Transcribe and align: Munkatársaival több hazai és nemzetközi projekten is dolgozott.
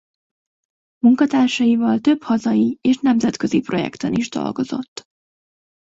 Munkatársaival 1.05 1.99
több 1.99 2.21
hazai 2.21 2.77
és 2.81 2.97
nemzetközi 2.99 3.59
projekten 3.59 4.13
is 4.13 4.29
dolgozott. 4.29 5.05